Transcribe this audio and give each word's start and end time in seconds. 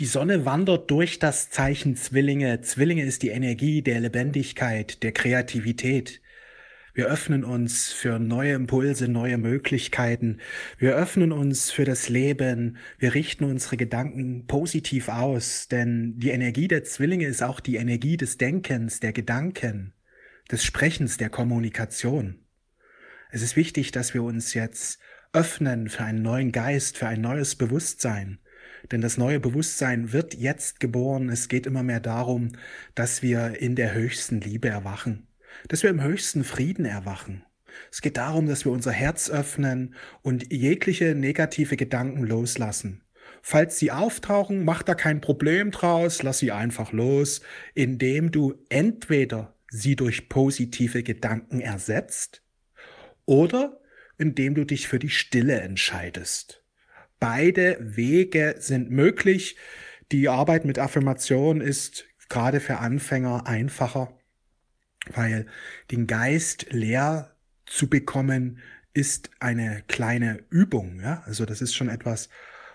Die 0.00 0.06
Sonne 0.06 0.46
wandert 0.46 0.90
durch 0.90 1.18
das 1.18 1.50
Zeichen 1.50 1.94
Zwillinge. 1.94 2.62
Zwillinge 2.62 3.04
ist 3.04 3.22
die 3.22 3.28
Energie 3.28 3.82
der 3.82 4.00
Lebendigkeit, 4.00 5.02
der 5.02 5.12
Kreativität. 5.12 6.22
Wir 6.94 7.08
öffnen 7.08 7.44
uns 7.44 7.92
für 7.92 8.18
neue 8.18 8.54
Impulse, 8.54 9.08
neue 9.08 9.36
Möglichkeiten. 9.36 10.38
Wir 10.78 10.96
öffnen 10.96 11.32
uns 11.32 11.70
für 11.70 11.84
das 11.84 12.08
Leben. 12.08 12.78
Wir 12.98 13.12
richten 13.12 13.44
unsere 13.44 13.76
Gedanken 13.76 14.46
positiv 14.46 15.10
aus, 15.10 15.68
denn 15.68 16.18
die 16.18 16.30
Energie 16.30 16.66
der 16.66 16.82
Zwillinge 16.82 17.26
ist 17.26 17.42
auch 17.42 17.60
die 17.60 17.76
Energie 17.76 18.16
des 18.16 18.38
Denkens, 18.38 19.00
der 19.00 19.12
Gedanken, 19.12 19.92
des 20.50 20.64
Sprechens, 20.64 21.18
der 21.18 21.28
Kommunikation. 21.28 22.46
Es 23.30 23.42
ist 23.42 23.54
wichtig, 23.54 23.92
dass 23.92 24.14
wir 24.14 24.22
uns 24.22 24.54
jetzt 24.54 24.98
öffnen 25.34 25.90
für 25.90 26.04
einen 26.04 26.22
neuen 26.22 26.52
Geist, 26.52 26.96
für 26.96 27.06
ein 27.06 27.20
neues 27.20 27.54
Bewusstsein. 27.54 28.38
Denn 28.90 29.00
das 29.00 29.18
neue 29.18 29.40
Bewusstsein 29.40 30.12
wird 30.12 30.34
jetzt 30.34 30.80
geboren. 30.80 31.28
Es 31.28 31.48
geht 31.48 31.66
immer 31.66 31.82
mehr 31.82 32.00
darum, 32.00 32.52
dass 32.94 33.22
wir 33.22 33.60
in 33.60 33.76
der 33.76 33.94
höchsten 33.94 34.40
Liebe 34.40 34.68
erwachen, 34.68 35.26
dass 35.68 35.82
wir 35.82 35.90
im 35.90 36.02
höchsten 36.02 36.44
Frieden 36.44 36.84
erwachen. 36.84 37.44
Es 37.90 38.00
geht 38.00 38.16
darum, 38.16 38.46
dass 38.46 38.64
wir 38.64 38.72
unser 38.72 38.92
Herz 38.92 39.30
öffnen 39.30 39.94
und 40.22 40.52
jegliche 40.52 41.14
negative 41.14 41.76
Gedanken 41.76 42.24
loslassen. 42.24 43.02
Falls 43.42 43.78
sie 43.78 43.90
auftauchen, 43.90 44.64
mach 44.64 44.82
da 44.82 44.94
kein 44.94 45.20
Problem 45.20 45.70
draus, 45.70 46.22
lass 46.22 46.38
sie 46.38 46.52
einfach 46.52 46.92
los, 46.92 47.40
indem 47.74 48.30
du 48.30 48.54
entweder 48.68 49.54
sie 49.70 49.96
durch 49.96 50.28
positive 50.28 51.02
Gedanken 51.02 51.60
ersetzt 51.60 52.42
oder 53.24 53.80
indem 54.18 54.54
du 54.54 54.64
dich 54.64 54.88
für 54.88 54.98
die 54.98 55.08
Stille 55.08 55.60
entscheidest. 55.60 56.59
Beide 57.20 57.76
Wege 57.80 58.56
sind 58.58 58.90
möglich. 58.90 59.56
Die 60.10 60.28
Arbeit 60.28 60.64
mit 60.64 60.78
Affirmation 60.78 61.60
ist 61.60 62.06
gerade 62.30 62.60
für 62.60 62.78
Anfänger 62.78 63.46
einfacher, 63.46 64.18
weil 65.12 65.46
den 65.90 66.06
Geist 66.06 66.72
leer 66.72 67.36
zu 67.66 67.88
bekommen 67.88 68.58
ist 68.92 69.30
eine 69.38 69.84
kleine 69.86 70.42
Übung. 70.48 71.00
Ja? 71.00 71.22
Also 71.26 71.44
das 71.44 71.60
ist 71.60 71.74
schon 71.74 71.88
etwas, 71.88 72.30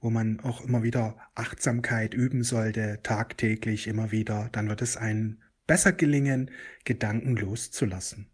wo 0.00 0.10
man 0.10 0.40
auch 0.40 0.60
immer 0.62 0.82
wieder 0.82 1.16
Achtsamkeit 1.34 2.14
üben 2.14 2.44
sollte, 2.44 3.00
tagtäglich 3.02 3.86
immer 3.86 4.12
wieder. 4.12 4.50
Dann 4.52 4.68
wird 4.68 4.82
es 4.82 4.96
einem 4.96 5.40
besser 5.66 5.92
gelingen, 5.92 6.50
Gedanken 6.84 7.36
loszulassen. 7.36 8.30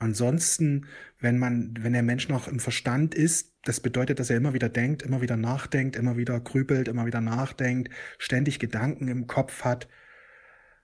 Ansonsten, 0.00 0.86
wenn 1.18 1.38
man, 1.38 1.74
wenn 1.78 1.92
der 1.92 2.02
Mensch 2.02 2.28
noch 2.30 2.48
im 2.48 2.58
Verstand 2.58 3.14
ist, 3.14 3.54
das 3.64 3.80
bedeutet, 3.80 4.18
dass 4.18 4.30
er 4.30 4.38
immer 4.38 4.54
wieder 4.54 4.70
denkt, 4.70 5.02
immer 5.02 5.20
wieder 5.20 5.36
nachdenkt, 5.36 5.94
immer 5.94 6.16
wieder 6.16 6.40
grübelt, 6.40 6.88
immer 6.88 7.04
wieder 7.04 7.20
nachdenkt, 7.20 7.90
ständig 8.16 8.58
Gedanken 8.58 9.08
im 9.08 9.26
Kopf 9.26 9.62
hat, 9.62 9.88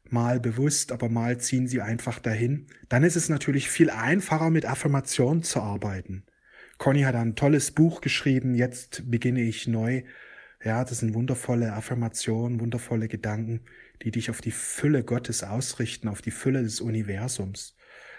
mal 0.04 0.38
bewusst, 0.38 0.92
aber 0.92 1.08
mal 1.08 1.38
ziehen 1.38 1.66
sie 1.66 1.80
einfach 1.80 2.18
dahin. 2.18 2.66
Dann 2.90 3.04
ist 3.04 3.16
es 3.16 3.30
natürlich 3.30 3.70
viel 3.70 3.88
einfacher, 3.88 4.50
mit 4.50 4.66
Affirmationen 4.66 5.42
zu 5.42 5.62
arbeiten. 5.62 6.26
Conny 6.76 7.02
hat 7.02 7.14
ein 7.14 7.36
tolles 7.36 7.70
Buch 7.70 8.02
geschrieben, 8.02 8.54
jetzt 8.54 9.10
beginne 9.10 9.40
ich 9.40 9.66
neu. 9.66 10.02
Ja, 10.62 10.84
das 10.84 10.98
sind 10.98 11.14
wundervolle 11.14 11.72
Affirmationen, 11.72 12.60
wundervolle 12.60 13.08
Gedanken, 13.08 13.62
die 14.02 14.10
dich 14.10 14.28
auf 14.28 14.42
die 14.42 14.50
Fülle 14.50 15.04
Gottes 15.04 15.42
ausrichten, 15.42 16.08
auf 16.08 16.20
die 16.20 16.30
Fülle 16.30 16.62
des 16.62 16.82
Universums. 16.82 17.76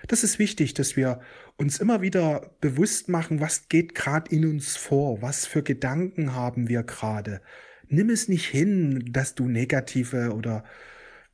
Das 0.07 0.23
ist 0.23 0.39
wichtig, 0.39 0.73
dass 0.73 0.95
wir 0.95 1.21
uns 1.55 1.79
immer 1.79 2.01
wieder 2.01 2.55
bewusst 2.61 3.09
machen, 3.09 3.39
was 3.39 3.67
geht 3.69 3.95
gerade 3.95 4.33
in 4.33 4.45
uns 4.45 4.77
vor, 4.77 5.21
was 5.21 5.45
für 5.45 5.63
Gedanken 5.63 6.33
haben 6.33 6.69
wir 6.69 6.83
gerade. 6.83 7.41
Nimm 7.87 8.09
es 8.09 8.27
nicht 8.27 8.47
hin, 8.47 9.09
dass 9.11 9.33
du 9.33 9.47
negative 9.47 10.33
oder 10.33 10.63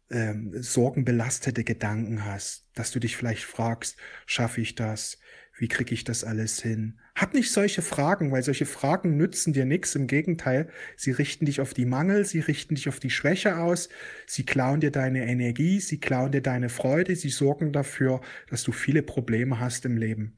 ähm, 0.10 0.52
sorgenbelastete 0.62 1.64
Gedanken 1.64 2.26
hast, 2.26 2.70
dass 2.76 2.92
du 2.92 3.00
dich 3.00 3.18
vielleicht 3.18 3.44
fragst, 3.44 3.98
schaffe 4.26 4.62
ich 4.62 4.76
das? 4.76 5.20
Wie 5.56 5.68
kriege 5.68 5.94
ich 5.94 6.04
das 6.04 6.24
alles 6.24 6.62
hin? 6.62 7.00
Hab 7.16 7.36
nicht 7.36 7.52
solche 7.52 7.84
Fragen, 7.84 8.32
weil 8.32 8.42
solche 8.42 8.66
Fragen 8.66 9.18
nützen 9.18 9.54
dir 9.54 9.66
nichts. 9.66 9.94
Im 9.94 10.08
Gegenteil, 10.08 10.68
sie 10.98 11.12
richten 11.12 11.46
dich 11.46 11.62
auf 11.62 11.76
die 11.76 11.86
Mangel, 11.86 12.26
sie 12.26 12.40
richten 12.40 12.74
dich 12.74 12.90
auf 12.90 13.00
die 13.00 13.12
Schwäche 13.12 13.60
aus, 13.60 13.90
sie 14.26 14.46
klauen 14.46 14.80
dir 14.80 14.90
deine 14.90 15.28
Energie, 15.28 15.80
sie 15.80 16.00
klauen 16.00 16.32
dir 16.32 16.42
deine 16.42 16.70
Freude, 16.70 17.16
sie 17.16 17.30
sorgen 17.30 17.72
dafür, 17.72 18.22
dass 18.50 18.64
du 18.64 18.72
viele 18.72 19.04
Probleme 19.04 19.60
hast 19.60 19.86
im 19.86 19.96
Leben. 19.96 20.38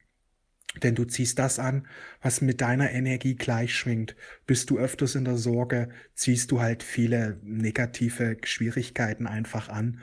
Denn 0.84 0.96
du 0.96 1.06
ziehst 1.06 1.40
das 1.40 1.60
an, 1.60 1.88
was 2.22 2.42
mit 2.42 2.60
deiner 2.60 2.92
Energie 2.92 3.36
gleich 3.36 3.74
schwingt. 3.74 4.18
Bist 4.46 4.70
du 4.70 4.78
öfters 4.78 5.16
in 5.16 5.24
der 5.24 5.38
Sorge, 5.38 5.88
ziehst 6.14 6.52
du 6.52 6.60
halt 6.60 6.84
viele 6.84 7.40
negative 7.44 8.36
Schwierigkeiten 8.44 9.28
einfach 9.28 9.70
an 9.70 10.02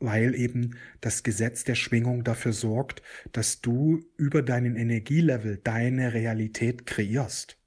weil 0.00 0.34
eben 0.34 0.76
das 1.00 1.22
Gesetz 1.22 1.64
der 1.64 1.74
Schwingung 1.74 2.24
dafür 2.24 2.52
sorgt, 2.52 3.02
dass 3.32 3.60
du 3.60 4.04
über 4.16 4.42
deinen 4.42 4.76
Energielevel 4.76 5.58
deine 5.58 6.14
Realität 6.14 6.86
kreierst. 6.86 7.58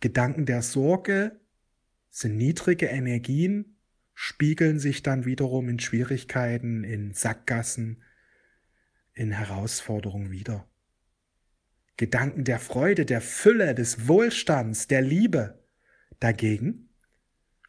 Gedanken 0.00 0.46
der 0.46 0.62
Sorge 0.62 1.40
sind 2.08 2.36
niedrige 2.36 2.86
Energien, 2.86 3.76
spiegeln 4.14 4.78
sich 4.78 5.02
dann 5.02 5.24
wiederum 5.24 5.68
in 5.68 5.78
Schwierigkeiten, 5.78 6.84
in 6.84 7.12
Sackgassen, 7.14 8.02
in 9.14 9.32
Herausforderungen 9.32 10.30
wieder. 10.30 10.68
Gedanken 11.96 12.44
der 12.44 12.58
Freude, 12.58 13.04
der 13.04 13.20
Fülle, 13.20 13.74
des 13.74 14.08
Wohlstands, 14.08 14.86
der 14.86 15.02
Liebe 15.02 15.62
dagegen 16.18 16.89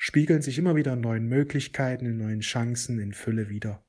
spiegeln 0.04 0.42
sich 0.42 0.58
immer 0.58 0.76
wieder 0.76 0.94
in 0.94 1.02
neuen 1.02 1.28
Möglichkeiten, 1.28 2.08
in 2.08 2.18
neuen 2.18 2.40
Chancen, 2.40 2.98
in 2.98 3.14
Fülle 3.14 3.50
wieder. 3.50 3.86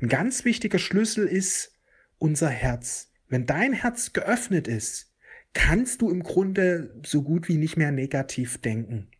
Ein 0.00 0.08
ganz 0.08 0.46
wichtiger 0.46 0.78
Schlüssel 0.78 1.26
ist 1.26 1.74
unser 2.16 2.48
Herz. 2.48 3.12
Wenn 3.28 3.44
dein 3.44 3.74
Herz 3.74 4.14
geöffnet 4.14 4.66
ist, 4.66 5.14
kannst 5.52 6.00
du 6.00 6.10
im 6.10 6.22
Grunde 6.22 6.98
so 7.04 7.22
gut 7.22 7.48
wie 7.48 7.58
nicht 7.58 7.76
mehr 7.76 7.92
negativ 7.92 8.62
denken. 8.62 9.10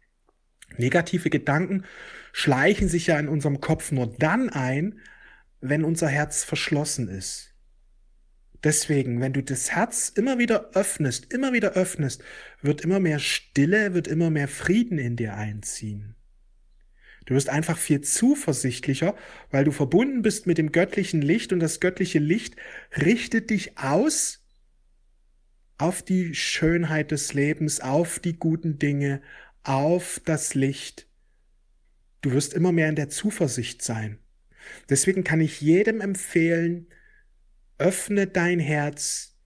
Negative 0.78 1.28
Gedanken 1.28 1.84
schleichen 2.33 2.88
sich 2.88 3.09
ja 3.09 3.19
in 3.19 3.28
unserem 3.28 3.60
Kopf 3.60 3.93
nur 3.93 4.06
dann 4.06 4.48
ein, 4.48 5.00
wenn 5.60 5.84
unser 5.84 6.09
Herz 6.09 6.44
verschlossen 6.44 7.09
ist. 7.09 7.54
Deswegen, 8.66 9.21
wenn 9.21 9.32
du 9.32 9.44
das 9.44 9.71
Herz 9.71 10.09
immer 10.09 10.38
wieder 10.38 10.72
öffnest, 10.75 11.32
immer 11.32 11.53
wieder 11.53 11.75
öffnest, 11.75 12.25
wird 12.62 12.81
immer 12.81 12.99
mehr 12.99 13.21
Stille, 13.21 13.94
wird 13.94 14.09
immer 14.09 14.28
mehr 14.28 14.49
Frieden 14.49 14.99
in 14.99 15.15
dir 15.15 15.34
einziehen. 15.34 16.16
Du 17.27 17.34
wirst 17.34 17.49
einfach 17.49 17.78
viel 17.78 18.00
zuversichtlicher, 18.00 19.15
weil 19.53 19.62
du 19.62 19.71
verbunden 19.71 20.21
bist 20.21 20.49
mit 20.49 20.59
dem 20.59 20.72
göttlichen 20.72 21.22
Licht 21.22 21.53
und 21.53 21.60
das 21.60 21.78
göttliche 21.78 22.19
Licht 22.19 22.56
richtet 22.97 23.50
dich 23.50 23.78
aus 23.78 24.44
auf 25.78 26.03
die 26.03 26.34
Schönheit 26.34 27.12
des 27.12 27.34
Lebens, 27.34 27.78
auf 27.78 28.19
die 28.19 28.37
guten 28.37 28.81
Dinge, 28.81 29.22
auf 29.62 30.21
das 30.25 30.56
Licht. 30.56 31.06
Du 32.21 32.33
wirst 32.33 32.53
immer 32.53 32.72
mehr 32.72 32.88
in 32.88 32.97
der 32.97 33.10
Zuversicht 33.10 33.81
sein. 33.83 34.19
Deswegen 34.91 35.22
kann 35.22 35.41
ich 35.41 35.60
jedem 35.60 36.00
empfehlen, 36.00 36.88
Öffne 37.79 38.27
dein 38.27 38.59
Herz, 38.59 39.37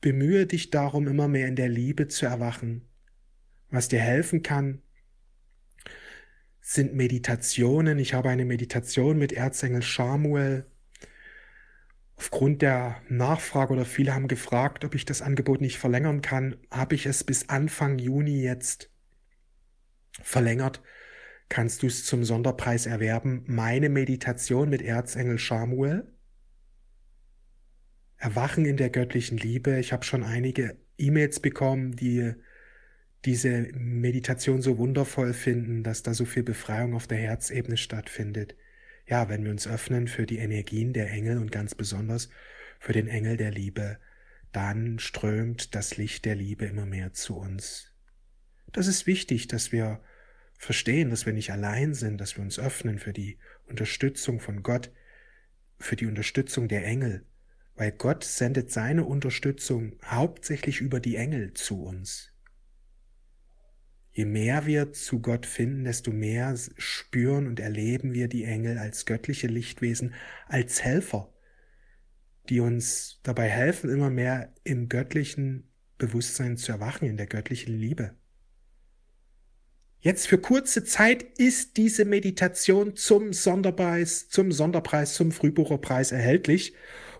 bemühe 0.00 0.46
dich 0.46 0.70
darum, 0.70 1.06
immer 1.06 1.28
mehr 1.28 1.46
in 1.46 1.56
der 1.56 1.68
Liebe 1.68 2.08
zu 2.08 2.26
erwachen. 2.26 2.88
Was 3.70 3.88
dir 3.88 4.00
helfen 4.00 4.42
kann, 4.42 4.82
sind 6.60 6.94
Meditationen. 6.94 7.98
Ich 7.98 8.14
habe 8.14 8.30
eine 8.30 8.44
Meditation 8.44 9.16
mit 9.16 9.32
Erzengel 9.32 9.82
Samuel. 9.82 10.66
Aufgrund 12.16 12.62
der 12.62 13.00
Nachfrage 13.08 13.72
oder 13.72 13.84
viele 13.84 14.14
haben 14.14 14.28
gefragt, 14.28 14.84
ob 14.84 14.94
ich 14.94 15.04
das 15.04 15.22
Angebot 15.22 15.60
nicht 15.60 15.78
verlängern 15.78 16.20
kann, 16.20 16.56
habe 16.70 16.94
ich 16.94 17.06
es 17.06 17.24
bis 17.24 17.48
Anfang 17.48 17.98
Juni 17.98 18.42
jetzt 18.42 18.90
verlängert. 20.20 20.82
Kannst 21.48 21.82
du 21.82 21.86
es 21.86 22.04
zum 22.04 22.24
Sonderpreis 22.24 22.86
erwerben. 22.86 23.44
Meine 23.46 23.88
Meditation 23.88 24.68
mit 24.68 24.82
Erzengel 24.82 25.38
Samuel. 25.38 26.12
Erwachen 28.22 28.66
in 28.66 28.76
der 28.76 28.88
göttlichen 28.88 29.36
Liebe. 29.36 29.80
Ich 29.80 29.92
habe 29.92 30.04
schon 30.04 30.22
einige 30.22 30.76
E-Mails 30.96 31.40
bekommen, 31.40 31.96
die 31.96 32.34
diese 33.24 33.68
Meditation 33.74 34.62
so 34.62 34.78
wundervoll 34.78 35.34
finden, 35.34 35.82
dass 35.82 36.04
da 36.04 36.14
so 36.14 36.24
viel 36.24 36.44
Befreiung 36.44 36.94
auf 36.94 37.08
der 37.08 37.18
Herzebene 37.18 37.76
stattfindet. 37.76 38.54
Ja, 39.08 39.28
wenn 39.28 39.42
wir 39.42 39.50
uns 39.50 39.66
öffnen 39.66 40.06
für 40.06 40.24
die 40.24 40.38
Energien 40.38 40.92
der 40.92 41.10
Engel 41.10 41.38
und 41.38 41.50
ganz 41.50 41.74
besonders 41.74 42.28
für 42.78 42.92
den 42.92 43.08
Engel 43.08 43.36
der 43.36 43.50
Liebe, 43.50 43.98
dann 44.52 45.00
strömt 45.00 45.74
das 45.74 45.96
Licht 45.96 46.24
der 46.24 46.36
Liebe 46.36 46.66
immer 46.66 46.86
mehr 46.86 47.12
zu 47.12 47.36
uns. 47.36 47.92
Das 48.70 48.86
ist 48.86 49.08
wichtig, 49.08 49.48
dass 49.48 49.72
wir 49.72 50.00
verstehen, 50.58 51.10
dass 51.10 51.26
wir 51.26 51.32
nicht 51.32 51.50
allein 51.50 51.92
sind, 51.92 52.20
dass 52.20 52.36
wir 52.36 52.44
uns 52.44 52.60
öffnen 52.60 53.00
für 53.00 53.12
die 53.12 53.38
Unterstützung 53.66 54.38
von 54.38 54.62
Gott, 54.62 54.92
für 55.80 55.96
die 55.96 56.06
Unterstützung 56.06 56.68
der 56.68 56.86
Engel, 56.86 57.26
weil 57.74 57.92
Gott 57.92 58.24
sendet 58.24 58.70
seine 58.70 59.04
Unterstützung 59.04 59.96
hauptsächlich 60.04 60.80
über 60.80 61.00
die 61.00 61.16
Engel 61.16 61.54
zu 61.54 61.82
uns. 61.82 62.32
Je 64.10 64.26
mehr 64.26 64.66
wir 64.66 64.92
zu 64.92 65.20
Gott 65.20 65.46
finden, 65.46 65.84
desto 65.84 66.10
mehr 66.10 66.54
spüren 66.76 67.46
und 67.46 67.58
erleben 67.60 68.12
wir 68.12 68.28
die 68.28 68.44
Engel 68.44 68.76
als 68.76 69.06
göttliche 69.06 69.46
Lichtwesen, 69.46 70.14
als 70.46 70.82
Helfer, 70.82 71.32
die 72.50 72.60
uns 72.60 73.20
dabei 73.22 73.48
helfen, 73.48 73.88
immer 73.88 74.10
mehr 74.10 74.52
im 74.64 74.90
göttlichen 74.90 75.70
Bewusstsein 75.96 76.58
zu 76.58 76.72
erwachen, 76.72 77.08
in 77.08 77.16
der 77.16 77.26
göttlichen 77.26 77.78
Liebe. 77.78 78.14
Jetzt 80.00 80.26
für 80.26 80.38
kurze 80.38 80.84
Zeit 80.84 81.22
ist 81.38 81.76
diese 81.76 82.04
Meditation 82.04 82.96
zum 82.96 83.32
Sonderpreis, 83.32 84.28
zum 84.28 84.50
Sonderpreis, 84.50 85.14
zum 85.14 85.30
Frühbucherpreis 85.30 86.10
erhältlich. 86.10 86.74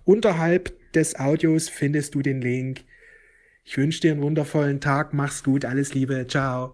Unterhalb 0.04 0.72
des 0.92 1.18
Audios 1.18 1.68
findest 1.68 2.14
du 2.14 2.22
den 2.22 2.40
Link. 2.40 2.84
Ich 3.64 3.76
wünsche 3.76 4.00
dir 4.00 4.12
einen 4.12 4.22
wundervollen 4.22 4.80
Tag, 4.80 5.12
mach's 5.12 5.42
gut, 5.42 5.64
alles 5.64 5.94
Liebe, 5.94 6.26
ciao. 6.28 6.70